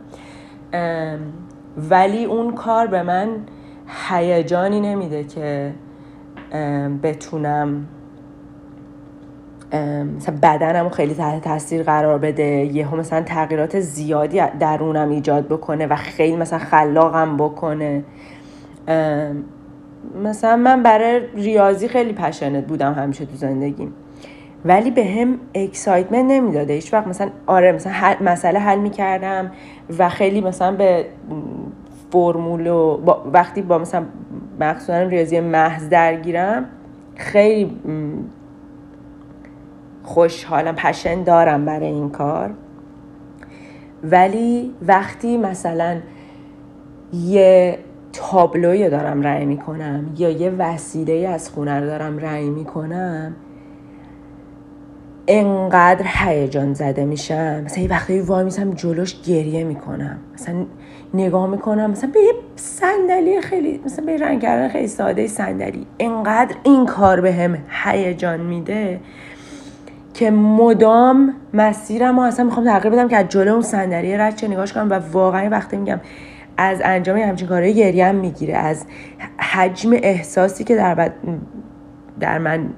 ولی 1.91 2.25
اون 2.25 2.55
کار 2.55 2.87
به 2.87 3.03
من 3.03 3.29
هیجانی 4.09 4.81
نمیده 4.81 5.25
که 5.25 5.73
بتونم 7.03 7.87
مثلا 10.17 10.37
بدنم 10.43 10.89
خیلی 10.89 11.15
تحت 11.15 11.45
تاثیر 11.45 11.83
قرار 11.83 12.19
بده. 12.19 12.45
یه 12.45 12.95
مثلا 12.95 13.23
تغییرات 13.23 13.81
زیادی 13.81 14.43
درونم 14.61 15.11
ایجاد 15.11 15.47
بکنه 15.47 15.87
و 15.87 15.97
خیلی 15.97 16.37
مثلا 16.37 16.59
خلاقم 16.59 17.37
بکنه. 17.37 18.05
مثلا 20.25 20.57
من 20.57 20.83
برای 20.83 21.21
ریاضی 21.35 21.89
خیلی 21.89 22.13
passionate 22.13 22.67
بودم 22.67 22.93
همیشه 22.93 23.27
تو 23.27 23.37
زندگیم. 23.37 23.95
ولی 24.65 24.91
بهم 24.91 25.39
excitement 25.55 26.25
نمی‌داده. 26.25 26.73
هیچ 26.73 26.95
وقت 26.95 27.07
مثلا 27.07 27.31
آره 27.47 27.73
مثلا 27.73 27.93
حل 27.93 28.25
مسئله 28.25 28.59
حل 28.59 28.79
می‌کردم 28.79 29.51
و 29.99 30.09
خیلی 30.09 30.41
مثلا 30.41 30.73
به 30.73 31.07
فرمول 32.13 32.67
و 32.67 32.99
وقتی 33.33 33.63
با 33.63 33.79
مثلا 33.79 34.05
مخصوصا 34.61 34.99
ریاضی 34.99 35.41
محض 35.41 35.89
درگیرم 35.89 36.65
خیلی 37.17 37.77
خوشحالم 40.03 40.75
پشن 40.75 41.23
دارم 41.23 41.65
برای 41.65 41.87
این 41.87 42.11
کار. 42.11 42.51
ولی 44.05 44.75
وقتی 44.87 45.37
مثلا 45.37 45.97
یه 47.13 47.79
تابلوی 48.13 48.91
دارم 48.91 49.23
رأی 49.23 49.47
می‌کنم 49.47 50.11
یا 50.19 50.31
یه 50.31 50.51
وسیله 50.51 51.29
از 51.29 51.51
خونه 51.51 51.81
رو 51.81 51.87
دارم 51.87 52.19
رأی 52.19 52.51
می‌کنم 52.51 53.37
انقدر 55.29 56.05
هیجان 56.07 56.75
زده 56.75 57.05
میشم. 57.05 57.63
مثلا 57.65 57.83
یه 57.83 57.91
وقتی 57.91 58.21
وای 58.21 58.45
میسم 58.45 58.71
جلوش 58.71 59.23
گریه 59.23 59.65
می‌کنم. 59.65 60.19
مثلا 60.35 60.67
نگاه 61.15 61.47
می‌کنم 61.47 61.91
مثلا 61.91 62.11
به 62.15 62.21
یه 62.21 62.33
صندلی 62.57 63.41
خیلی 63.41 63.81
مثلا 63.85 64.05
به 64.07 64.17
رنگ 64.17 64.43
کردن 64.43 64.69
خیلی 64.69 64.89
ساده 64.89 65.27
صندلی. 65.27 65.87
انقدر 66.01 66.57
این 66.63 66.87
کار 66.87 67.21
به 67.21 67.33
هم 67.33 67.59
هیجان 67.85 68.41
میده 68.41 69.01
که 70.15 70.31
مدام 70.31 71.35
مسیرم 71.55 72.19
و 72.19 72.23
اصلا 72.23 72.45
می‌خوام 72.45 72.67
تغییر 72.67 72.93
بدم 72.93 73.09
که 73.09 73.17
از 73.17 73.29
جلو 73.29 73.53
اون 73.53 73.63
صندلی 73.63 74.17
رد 74.17 74.37
چه 74.37 74.49
نگاش 74.49 74.73
کنم 74.73 74.91
و 74.91 75.01
واقعا 75.13 75.51
وقتی 75.51 75.77
میگم 75.77 76.01
از 76.57 76.81
انجام 76.85 77.17
همچین 77.17 77.49
کارهای 77.49 77.75
گریم 77.75 78.15
می‌گیره. 78.15 78.55
از 78.55 78.85
حجم 79.39 79.91
احساسی 79.93 80.65
که 80.65 80.77
در, 80.77 81.11
در 82.21 82.39
من 82.39 82.69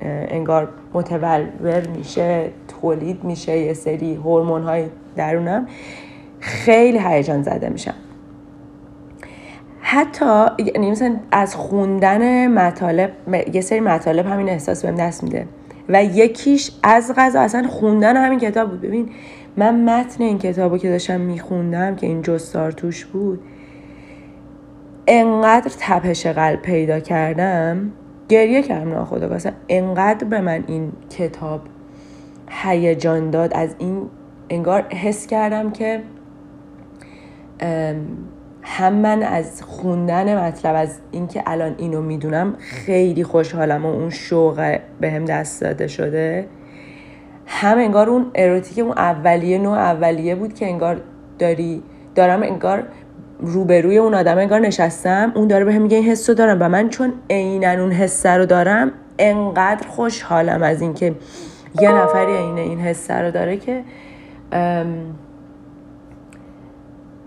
انگار 0.00 0.68
متولور 0.94 1.86
میشه 1.96 2.50
تولید 2.80 3.24
میشه 3.24 3.58
یه 3.58 3.74
سری 3.74 4.14
هورمون 4.14 4.62
های 4.62 4.86
درونم 5.16 5.66
خیلی 6.40 6.98
هیجان 6.98 7.42
زده 7.42 7.68
میشم 7.68 7.94
حتی 9.80 10.46
یعنی 10.58 10.90
مثلا 10.90 11.16
از 11.30 11.56
خوندن 11.56 12.46
مطالب 12.46 13.12
یه 13.52 13.60
سری 13.60 13.80
مطالب 13.80 14.26
همین 14.26 14.48
احساس 14.48 14.84
بهم 14.84 14.94
دست 14.94 15.24
میده 15.24 15.46
و 15.88 16.04
یکیش 16.04 16.70
از 16.82 17.12
غذا 17.16 17.40
اصلا 17.40 17.68
خوندن 17.68 18.16
همین 18.16 18.38
کتاب 18.38 18.70
بود. 18.70 18.80
ببین 18.80 19.10
من 19.56 19.84
متن 19.84 20.24
این 20.24 20.38
کتاب 20.38 20.72
رو 20.72 20.78
که 20.78 20.88
داشتم 20.88 21.20
میخوندم 21.20 21.96
که 21.96 22.06
این 22.06 22.22
جستار 22.22 22.72
توش 22.72 23.04
بود 23.04 23.40
انقدر 25.06 25.70
تپش 25.78 26.26
قلب 26.26 26.62
پیدا 26.62 27.00
کردم 27.00 27.92
گریه 28.28 28.62
کردم 28.62 28.90
ناخدا. 28.90 29.34
اصلا 29.34 29.52
انقدر 29.68 30.28
به 30.28 30.40
من 30.40 30.64
این 30.66 30.92
کتاب 31.10 31.60
هیجان 32.48 33.30
داد. 33.30 33.54
از 33.54 33.74
این 33.78 34.10
انگار 34.50 34.82
حس 34.82 35.26
کردم 35.26 35.70
که 35.70 36.02
هم 38.62 38.92
من 38.92 39.22
از 39.22 39.62
خوندن 39.62 40.38
مطلب 40.38 40.74
از 40.76 40.98
اینکه 41.10 41.42
الان 41.46 41.74
اینو 41.78 42.02
می‌دونم 42.02 42.54
خیلی 42.58 43.24
خوشحالم 43.24 43.86
و 43.86 43.88
اون 43.88 44.10
شوق 44.10 44.78
به 45.00 45.10
هم 45.10 45.24
دست 45.24 45.60
داده 45.62 45.86
شده. 45.86 46.48
هم 47.46 47.78
انگار 47.78 48.10
اون 48.10 48.30
اروتیک 48.34 48.78
اون 48.78 48.92
اولیه 48.98 49.58
نوع 49.58 49.78
اولیه 49.78 50.34
بود 50.34 50.54
که 50.54 50.66
انگار 50.66 51.00
داری 51.38 51.82
دارم 52.14 52.42
انگار 52.42 52.82
روبروی 53.40 53.98
اون 53.98 54.14
آدم 54.14 54.38
انگار 54.38 54.60
نشستم 54.60 55.32
اون 55.34 55.48
داره 55.48 55.64
به 55.64 55.72
هم 55.72 55.82
میگه 55.82 55.96
این 55.96 56.06
حس 56.06 56.28
رو 56.28 56.34
دارم 56.34 56.56
و 56.60 56.68
من 56.68 56.88
چون 56.88 57.12
عینا 57.30 57.70
اون 57.82 57.92
حس 57.92 58.26
رو 58.26 58.46
دارم 58.46 58.92
انقدر 59.18 59.88
خوشحالم 59.88 60.62
از 60.62 60.82
اینکه 60.82 61.14
یه 61.80 61.92
نفری 61.92 62.36
عین 62.36 62.58
این 62.58 62.80
حس 62.80 63.10
رو 63.10 63.30
داره 63.30 63.56
که 63.56 63.82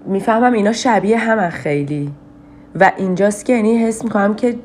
می‌فهمم 0.06 0.54
اینا 0.54 0.72
شبیه 0.72 1.18
همه 1.18 1.50
خیلی. 1.50 2.12
و 2.80 2.92
اینجاست 2.98 3.46
که 3.46 3.54
یعنی 3.54 3.78
حس 3.78 4.04
می‌کنم 4.04 4.34
که 4.34 4.56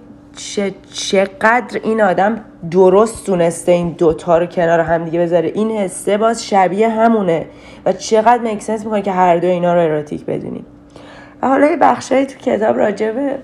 چقدر 0.92 1.80
این 1.84 2.02
آدم 2.02 2.40
درست 2.70 3.26
تونسته 3.26 3.72
این 3.72 3.90
دوتا 3.90 4.38
رو 4.38 4.46
کنار 4.46 4.80
هم 4.80 5.04
دیگه 5.04 5.20
بذاره. 5.20 5.52
این 5.54 5.70
حسه 5.70 6.18
باز 6.18 6.46
شبیه 6.46 6.88
همونه 6.88 7.46
و 7.86 7.92
چقدر 7.92 8.42
مکسنس 8.42 8.84
می‌کنه 8.84 9.02
که 9.02 9.12
هر 9.12 9.36
دو 9.36 9.48
اینا 9.48 9.74
رو 9.74 9.80
اروتیک 9.80 10.26
بدونیم. 10.26 10.66
حالا 11.48 11.66
یه 11.66 11.76
بخشایی 11.76 12.26
تو 12.26 12.38
کتاب 12.38 12.76
راجبه 12.76 13.38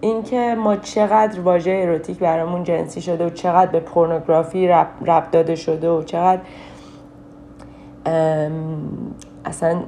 اینکه 0.00 0.54
ما 0.58 0.76
چقدر 0.76 1.40
واژه 1.40 1.70
اروتیک 1.70 2.18
برامون 2.18 2.64
جنسی 2.64 3.00
شده 3.00 3.26
و 3.26 3.30
چقدر 3.30 3.70
به 3.70 3.80
پورنوگرافی 3.80 4.68
رب, 4.68 5.30
داده 5.32 5.54
شده 5.54 5.90
و 5.90 6.02
چقدر 6.02 6.40
اصلا 9.44 9.82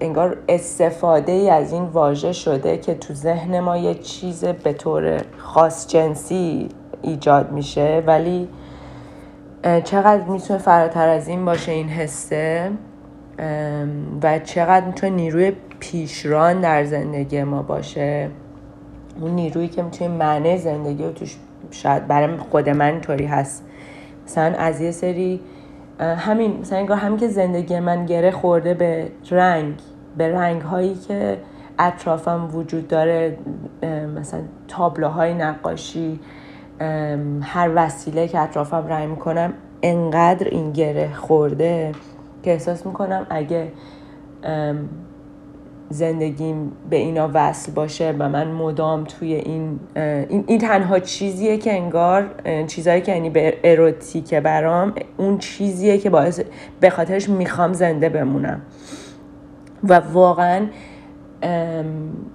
انگار 0.00 0.36
استفاده 0.48 1.32
ای 1.32 1.50
از 1.50 1.72
این 1.72 1.84
واژه 1.84 2.32
شده 2.32 2.78
که 2.78 2.94
تو 2.94 3.14
ذهن 3.14 3.60
ما 3.60 3.76
یه 3.76 3.94
چیز 3.94 4.44
به 4.44 4.72
طور 4.72 5.20
خاص 5.38 5.88
جنسی 5.88 6.68
ایجاد 7.02 7.52
میشه 7.52 8.02
ولی 8.06 8.48
چقدر 9.84 10.22
می‌تونه 10.22 10.58
فراتر 10.58 11.08
از 11.08 11.28
این 11.28 11.44
باشه 11.44 11.72
این 11.72 11.88
حسه؟ 11.88 12.70
و 14.22 14.38
چقدر 14.38 14.86
می‌تونه 14.86 15.12
نیروی 15.12 15.52
پیشران 15.80 16.60
در 16.60 16.84
زندگی 16.84 17.42
ما 17.42 17.62
باشه. 17.62 18.30
اون 19.20 19.30
نیرویی 19.30 19.68
که 19.68 19.82
می‌تونه 19.82 20.10
معنی 20.16 20.58
زندگی 20.58 21.04
رو 21.04 21.12
توش 21.12 21.36
شاید 21.70 22.06
برای 22.06 22.36
خود 22.36 22.68
من 22.68 22.90
اینطوری 22.90 23.26
هست. 23.26 23.64
مثلا 24.26 24.56
از 24.58 24.80
یه 24.80 24.90
سری 24.90 25.40
همین 26.00 26.60
مثلا 26.60 26.78
انگار 26.78 26.96
همین 26.96 27.18
که 27.18 27.28
زندگی 27.28 27.80
من 27.80 28.06
گره 28.06 28.30
خورده 28.30 28.74
به 28.74 29.08
رنگ 29.30 29.74
به 30.16 30.32
رنگ 30.32 30.62
هایی 30.62 30.94
که 30.94 31.38
اطرافم 31.78 32.48
وجود 32.54 32.88
داره 32.88 33.38
مثلا 34.16 34.40
تابلوهای 34.68 35.34
نقاشی 35.34 36.20
هر 37.42 37.70
وسیله 37.74 38.28
که 38.28 38.40
اطرافم 38.40 38.86
رنگ 38.86 39.10
می‌کنم 39.10 39.52
انقدر 39.82 40.48
این 40.48 40.72
گره 40.72 41.14
خورده. 41.14 41.92
که 42.42 42.50
احساس 42.50 42.86
می‌کنم 42.86 43.26
اگه 43.30 43.72
زندگیم 45.90 46.72
به 46.90 46.96
اینا 46.96 47.30
وصل 47.34 47.72
باشه 47.72 48.14
و 48.18 48.28
من 48.28 48.50
مدام 48.50 49.04
توی 49.04 49.34
این 49.34 49.80
این, 49.96 50.44
این 50.46 50.58
تنها 50.58 50.98
چیزیه 50.98 51.56
که 51.56 51.72
انگار 51.72 52.30
چیزایی 52.66 53.00
که 53.00 53.12
یعنی 53.12 53.30
به 53.30 53.58
اروتیکه 53.64 54.40
برام 54.40 54.94
اون 55.16 55.38
چیزیه 55.38 55.98
که 55.98 56.10
باعث 56.10 56.40
به 56.80 56.90
خاطرش 56.90 57.28
می‌خوام 57.28 57.72
زنده 57.72 58.08
بمونم. 58.08 58.60
و 59.84 59.94
واقعا 59.94 60.66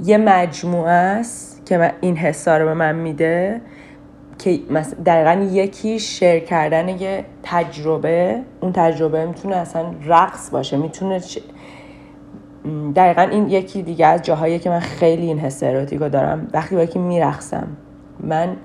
یه 0.03 0.17
مجموعه 0.17 0.91
است 0.91 1.65
که 1.65 1.93
این 2.01 2.15
حسا 2.15 2.57
رو 2.57 2.65
به 2.65 2.73
من 2.73 2.95
میده. 2.95 3.61
که 4.39 4.59
دقیقا 5.05 5.43
یکی 5.51 5.99
شیر 5.99 6.39
کردن 6.39 6.89
یه 6.89 7.25
تجربه 7.43 8.39
اون 8.61 8.71
تجربه 8.71 9.25
می‌تونه 9.25 9.55
اصلا 9.55 9.85
رقص 10.05 10.49
باشه 10.49 10.77
می‌تونه 10.77 11.21
دقیقا 12.95 13.21
این 13.21 13.49
یکی 13.49 13.81
دیگه 13.81 14.05
از 14.05 14.21
جاهایی 14.21 14.59
که 14.59 14.69
من 14.69 14.79
خیلی 14.79 15.27
این 15.27 15.39
حس 15.39 15.63
اروتیکو 15.63 16.09
دارم 16.09 16.47
وقتی 16.53 16.75
با 16.75 16.83
یکی 16.83 16.99
میرقصم 16.99 17.67
من 18.19 18.55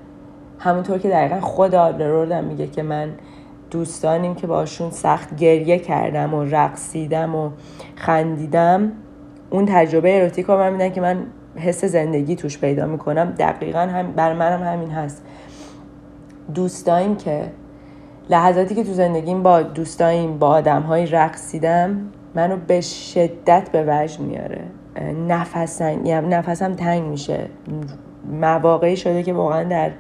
همونطور 0.59 0.99
که 0.99 1.09
دقیقا 1.09 1.41
خود 1.41 1.75
آدلروردم 1.75 2.45
میگه 2.45 2.67
که 2.67 2.83
من 2.83 3.11
دوستانیم 3.71 4.35
که 4.35 4.47
باشون 4.47 4.91
سخت 4.91 5.37
گریه 5.37 5.79
کردم 5.79 6.35
و 6.35 6.45
رقصیدم 6.45 7.35
و 7.35 7.51
خندیدم 7.97 8.93
اون 9.51 9.67
تجربه 9.67 10.17
اروتیک 10.17 10.47
رو 10.47 10.59
من 10.59 10.73
میدن 10.73 10.91
که 10.91 11.01
من 11.01 11.27
حس 11.57 11.85
زندگی 11.85 12.37
توش 12.37 12.59
پیدا 12.59 12.87
می‌کنم. 12.87 13.31
دقیقا 13.39 13.79
هم 13.79 14.13
بر 14.13 14.33
منم 14.33 14.63
همین 14.63 14.91
هست. 14.91 15.25
دوستاییم 16.55 17.17
که 17.17 17.45
لحظاتی 18.31 18.75
که 18.75 18.85
تو 18.85 18.93
زندگیم 18.93 19.43
با 19.43 19.63
دوستاییم 19.63 20.39
با 20.39 20.49
آدم 20.49 20.83
های 20.83 21.07
رقصیدم 21.07 22.01
منو 22.35 22.57
به 22.67 22.81
شدت 22.81 23.69
به 23.73 23.85
وجد 23.89 24.21
میاره. 24.21 24.61
نفسم 25.29 26.07
یعنی 26.07 26.29
نفسم 26.29 26.75
تنگ 26.75 27.03
میشه. 27.03 27.47
مواقعی 28.41 28.97
شده 28.97 29.23
که 29.23 29.33
واقعا 29.33 29.65
در 29.65 29.91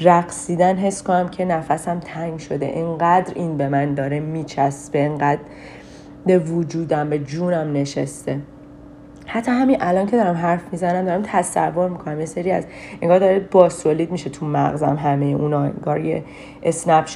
رقصیدن 0.00 0.76
حس 0.76 1.02
کنم 1.02 1.28
که 1.28 1.44
نفسم 1.44 2.00
تنگ 2.00 2.38
شده. 2.38 2.70
انقدر 2.74 3.32
این 3.34 3.56
به 3.56 3.68
من 3.68 3.94
داره 3.94 4.20
میچسبه 4.20 5.04
انقدر 5.04 5.40
به 6.26 6.38
وجودم 6.38 7.10
به 7.10 7.18
جونم 7.18 7.72
نشسته. 7.72 8.40
حتی 9.26 9.50
همین 9.50 9.76
الان 9.80 10.06
که 10.06 10.16
دارم 10.16 10.34
حرف 10.34 10.62
می‌زنم 10.72 11.04
دارم 11.04 11.22
تصور 11.24 11.88
می‌کنم. 11.88 12.20
یه 12.20 12.26
سری 12.26 12.50
از 12.50 12.66
انگار 13.02 13.18
داره 13.18 13.40
باسولید 13.50 14.12
میشه 14.12 14.30
تو 14.30 14.46
مغزم 14.46 14.96
همه 14.96 15.24
اونا. 15.24 15.62
انگار 15.62 16.00
یه 16.00 16.24
اسنپ 16.62 17.06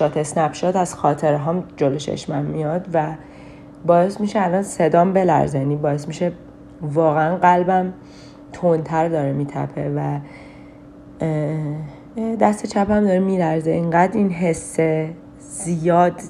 شات 0.53 0.77
از 0.77 0.94
خاطره 0.94 1.38
هم 1.38 1.64
جلو 1.77 1.97
چشمم 1.97 2.44
میاد 2.44 2.87
و 2.92 3.07
باعث 3.87 4.21
میشه 4.21 4.42
الان 4.42 4.62
صدام 4.62 5.12
بلرزه. 5.12 5.59
یعنی 5.59 5.77
باعث 5.77 6.09
میشه 6.09 6.33
واقعا 6.83 7.37
قلبم 7.37 7.92
تندتر 8.53 9.09
داره 9.09 9.33
میتپه 9.33 9.90
و 9.97 10.18
دست 12.40 12.66
چپم 12.66 13.01
داره 13.01 13.18
میلرزه. 13.18 13.71
اینقدر 13.71 14.16
این 14.16 14.31
حسه 14.31 15.11
زیاد 15.38 16.21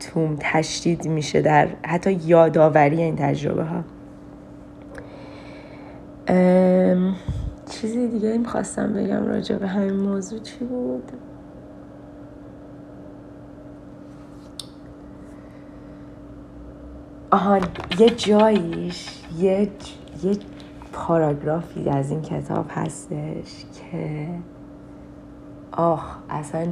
توم 0.00 0.36
تشدید 0.40 1.08
میشه 1.08 1.40
در 1.40 1.68
حتی 1.86 2.12
یادآوری 2.12 3.02
این 3.02 3.16
تجربه 3.16 3.64
ها 3.64 3.84
چیزی 7.70 8.08
دیگه 8.08 8.38
می‌خواستم 8.38 8.92
بگم 8.92 9.26
راجع 9.26 9.56
به 9.56 9.68
همین 9.68 9.94
موضوع 9.94 10.38
چی 10.38 10.64
بود؟ 10.64 11.12
آهان 17.30 17.60
یه 17.98 18.10
جاییش 18.10 19.22
یه, 19.38 19.70
یه 20.22 20.36
پاراگرافی 20.92 21.88
از 21.90 22.10
این 22.10 22.22
کتاب 22.22 22.66
هستش 22.68 23.64
که 23.74 24.28
آه 25.72 26.22
اصلا 26.30 26.66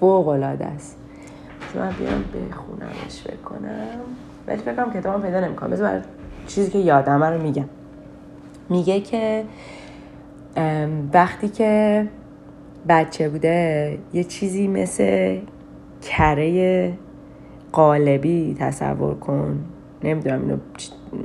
فوق 0.00 0.28
العاده 0.28 0.66
است 0.66 0.96
من 1.74 1.90
بیام 1.90 2.24
بخونمش 2.50 3.22
بکنم. 3.26 4.00
ولی 4.46 4.58
فکرم 4.58 4.92
کتابم 4.92 5.22
پیدا 5.22 5.40
نمی‌کنم. 5.40 5.70
بذار 5.70 6.00
چیزی 6.46 6.70
که 6.70 6.78
یادم 6.78 7.24
رو 7.24 7.42
میگم. 7.42 7.64
میگه 8.70 9.00
که 9.00 9.44
وقتی 11.12 11.48
که 11.48 12.06
بچه 12.88 13.28
بوده 13.28 13.98
یه 14.12 14.24
چیزی 14.24 14.68
مثل 14.68 15.38
کره 16.02 16.92
قالبی 17.72 18.56
تصور 18.60 19.14
کن. 19.14 19.64
نمی‌دونم 20.04 20.42
اینو 20.42 20.56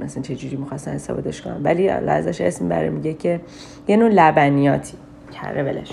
مثلا 0.03 0.23
چه 0.23 0.35
جوری 0.35 0.55
می‌خواستن 0.55 0.91
استفادهش 0.91 1.41
کنم. 1.41 1.61
ولی 1.63 1.89
ازش 1.89 2.41
اسم 2.41 2.69
بره 2.69 2.89
میگه 2.89 3.13
که 3.13 3.41
یه 3.87 3.97
نوع 3.97 4.09
لبنیاتی. 4.09 4.93
کره 5.31 5.63
ولش 5.63 5.91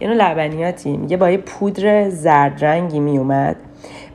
یه 0.00 0.08
نوع 0.08 0.16
لبنیاتی. 0.16 0.96
میگه 0.96 1.16
با 1.16 1.30
یه 1.30 1.36
پودر 1.38 2.10
زرد 2.10 2.64
رنگی 2.64 3.00
میومد. 3.00 3.56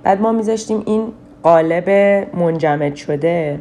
بعد 0.03 0.21
ما 0.21 0.31
میذاشتیم 0.31 0.83
این 0.85 1.07
قالب 1.43 1.89
منجمد 2.35 2.95
شده 2.95 3.59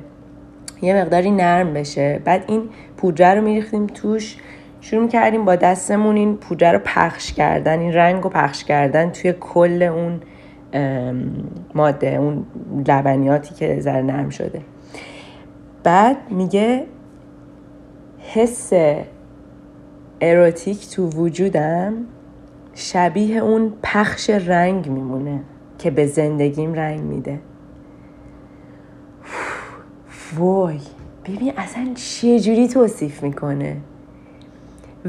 یه 0.85 0.95
مقداری 0.95 1.31
نرم 1.31 1.73
بشه. 1.73 2.21
بعد 2.25 2.45
این 2.47 2.63
پودره 2.97 3.35
رو 3.35 3.45
میریختیم 3.45 3.87
توش. 3.87 4.37
شروع 4.81 5.03
می‌کردیم 5.03 5.45
با 5.45 5.57
دستمون 5.57 6.17
این 6.17 6.37
پودره 6.37 6.73
رو 6.73 6.81
پخش 6.85 7.33
کردن 7.33 7.79
این 7.79 7.93
رنگ 7.93 8.23
رو 8.23 8.31
پخش 8.31 8.65
کردن 8.65 9.11
توی 9.11 9.35
کل 9.41 9.83
اون 9.83 10.21
ماده 11.75 12.07
اون 12.07 12.47
لبنیاتی 12.89 13.55
که 13.55 13.81
ذره 13.81 14.03
نرم 14.03 14.29
شده. 14.29 14.61
بعد 15.85 16.17
میگه 16.31 16.85
حس 18.19 18.73
اروتیک 20.21 20.91
تو 20.91 21.09
وجودم 21.09 21.95
شبیه 22.75 23.39
اون 23.39 23.73
پخش 23.83 24.31
رنگ 24.31 24.89
میمونه 24.89 25.41
که 25.79 25.91
به 25.91 26.07
زندگیم 26.07 26.75
رنگ 26.75 27.01
میده. 27.01 27.39
وای 30.39 30.79
ببین 31.25 31.53
اصلا 31.57 31.89
چه 31.95 32.41
جوری 32.41 32.69
توصیف 32.69 33.23
می‌کنه؟ 33.23 33.77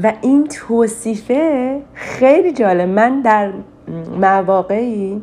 و 0.02 0.12
این 0.22 0.44
توصیفه 0.44 1.80
خیلی 1.94 2.52
جالب. 2.52 2.88
من 2.88 3.20
در 3.20 3.52
مواقعی 4.20 5.22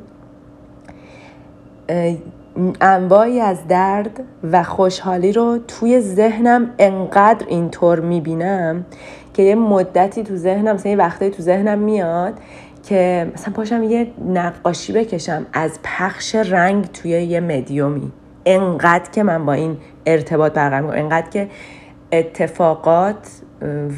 انواعی 2.81 3.39
از 3.39 3.67
درد 3.67 4.23
و 4.51 4.63
خوشحالی 4.63 5.31
رو 5.31 5.57
توی 5.67 6.01
ذهنم 6.01 6.69
انقدر 6.79 7.45
اینطور 7.47 7.99
می‌بینم 7.99 8.85
که 9.33 9.43
یه 9.43 9.55
مدتی 9.55 10.23
تو 10.23 10.35
ذهنم 10.35 10.75
مثلا 10.75 10.91
یه 10.91 10.97
وقتایی 10.97 11.31
تو 11.31 11.43
ذهنم 11.43 11.79
میاد 11.79 12.33
که 12.83 13.31
مثلا 13.33 13.53
پاشم 13.53 13.83
یه 13.83 14.07
نقاشی 14.27 14.93
بکشم 14.93 15.45
از 15.53 15.79
پخش 15.83 16.35
رنگ 16.35 16.85
توی 16.85 17.11
یه 17.11 17.39
مدیومی. 17.39 18.11
انقدر 18.45 19.11
که 19.11 19.23
من 19.23 19.45
با 19.45 19.53
این 19.53 19.77
ارتباط 20.05 20.53
برقرار 20.53 20.97
انقدر 20.97 21.29
که 21.29 21.49
اتفاقات 22.11 23.41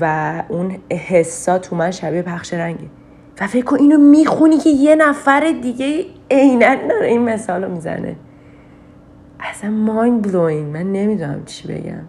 و 0.01 0.43
اون 0.49 0.77
حسا 0.91 1.59
تو 1.59 1.75
من 1.75 1.91
شبیه 1.91 2.21
پخش 2.21 2.53
رنگه. 2.53 2.87
و 3.41 3.47
فکر 3.47 3.65
کن 3.65 3.77
اینو 3.79 3.97
می‌خونی 3.97 4.57
که 4.57 4.69
یه 4.69 4.95
نفر 4.95 5.53
دیگه 5.61 6.05
عینا 6.31 6.75
داره 6.89 7.07
این 7.07 7.21
مثال 7.21 7.63
رو 7.63 7.71
می‌زنه. 7.71 8.15
اصلا 9.39 9.69
مایند 9.69 10.21
بلوین 10.21 10.65
من 10.65 10.91
نمی‌دونم 10.91 11.45
چی 11.45 11.67
بگم. 11.67 12.03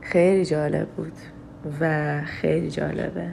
خیلی 0.00 0.44
جالب 0.44 0.88
بود 0.88 1.12
و 1.80 2.20
خیلی 2.24 2.70
جالبه. 2.70 3.26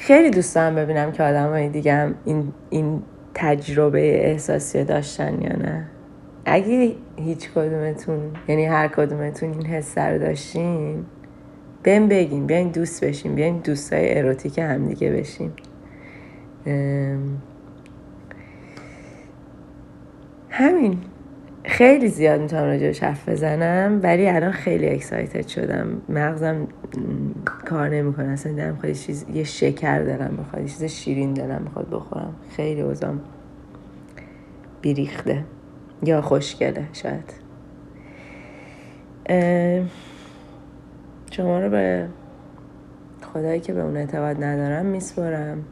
خیلی 0.00 0.30
دوست 0.30 0.54
دارم 0.54 0.74
ببینم 0.74 1.12
که 1.12 1.22
آدم 1.22 1.48
های 1.48 1.68
دیگه 1.68 2.14
این, 2.24 2.52
این 2.70 3.02
تجربه 3.34 4.30
احساسی 4.30 4.84
داشتن 4.84 5.42
یا 5.42 5.56
نه؟ 5.56 5.86
اگه 6.44 6.94
هیچ 7.16 7.50
کدومتون 7.50 8.20
یعنی 8.48 8.64
هر 8.64 8.88
کدومتون 8.88 9.52
این 9.52 9.66
حس 9.66 9.98
رو 9.98 10.18
داشتین 10.18 11.04
بهم 11.82 12.08
بگین 12.08 12.46
بیاین 12.46 12.68
دوست 12.70 13.04
بشین 13.04 13.34
بیاین 13.34 13.58
دوستای 13.58 14.18
اروتیک 14.18 14.58
همدیگه 14.58 15.10
بشین. 15.10 15.52
همین. 20.50 20.98
خیلی 21.64 22.08
زیاد 22.08 22.40
می‌تونم 22.40 22.62
راجبش 22.62 23.02
حرف 23.02 23.28
بزنم 23.28 24.00
ولی 24.02 24.28
الان 24.28 24.52
خیلی 24.52 24.88
اکسایتد 24.88 25.46
شدم. 25.46 26.02
مغزم 26.08 26.68
کار 27.44 27.88
نمی‌کنه 27.88 28.28
اصلا 28.28 28.52
دارم 28.52 28.78
خیلی 28.78 28.94
چیز 28.94 29.26
یه 29.34 29.44
شکر 29.44 30.02
دارم 30.02 30.36
بخواد 30.36 30.66
چیز 30.66 30.84
شیرین 30.84 31.34
دارم 31.34 31.64
بخواد 31.64 31.90
بخورم. 31.90 32.34
خیلی 32.56 32.80
اوزام 32.80 33.20
بیریخته 34.80 35.44
یا 36.02 36.22
خوشگله 36.22 36.88
شاید. 36.92 37.32
شما 41.30 41.60
رو 41.60 41.70
به 41.70 42.08
خدایی 43.32 43.60
که 43.60 43.72
به 43.72 43.80
اون 43.80 43.96
اعتقاد 43.96 44.44
ندارم 44.44 44.86
میسپرم 44.86 45.64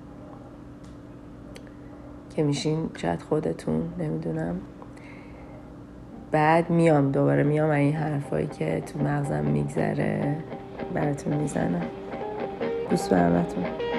که 2.36 2.42
میشین 2.42 2.90
شاید 2.96 3.22
خودتون 3.22 3.82
نمی‌دونم. 3.98 4.56
بعد 6.32 6.70
میام 6.70 7.12
دوباره 7.12 7.42
میام 7.42 7.70
این 7.70 7.94
حرفایی 7.94 8.46
که 8.46 8.82
تو 8.86 8.98
مغزم 8.98 9.44
میگذره 9.44 10.36
براتون 10.94 11.36
می‌زنم. 11.36 11.82
دوست 12.90 13.10
به 13.10 13.89